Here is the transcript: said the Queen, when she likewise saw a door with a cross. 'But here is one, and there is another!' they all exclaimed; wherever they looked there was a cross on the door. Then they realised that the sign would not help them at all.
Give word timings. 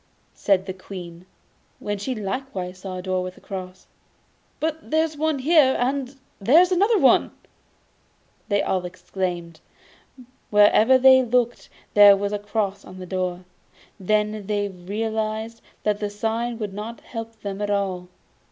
said 0.33 0.65
the 0.65 0.73
Queen, 0.73 1.27
when 1.77 1.95
she 1.99 2.15
likewise 2.15 2.79
saw 2.79 2.97
a 2.97 3.03
door 3.03 3.21
with 3.21 3.37
a 3.37 3.39
cross. 3.39 3.85
'But 4.59 4.79
here 4.91 5.03
is 5.03 5.15
one, 5.15 5.47
and 5.47 6.19
there 6.39 6.59
is 6.59 6.71
another!' 6.71 7.29
they 8.47 8.63
all 8.63 8.83
exclaimed; 8.83 9.61
wherever 10.49 10.97
they 10.97 11.21
looked 11.21 11.69
there 11.93 12.17
was 12.17 12.33
a 12.33 12.39
cross 12.39 12.83
on 12.83 12.97
the 12.97 13.05
door. 13.05 13.45
Then 13.99 14.47
they 14.47 14.69
realised 14.69 15.61
that 15.83 15.99
the 15.99 16.09
sign 16.09 16.57
would 16.57 16.73
not 16.73 17.01
help 17.01 17.39
them 17.43 17.61
at 17.61 17.69
all. 17.69 18.09